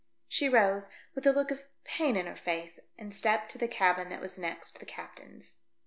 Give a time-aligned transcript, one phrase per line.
[0.27, 4.09] She rose with a look of pain In her face, and stepped to the cabin
[4.09, 5.53] that was next the captain's.